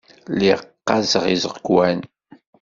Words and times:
Lliɣ 0.33 0.59
ɣɣazeɣ 0.65 1.23
iẓekwan. 1.27 1.99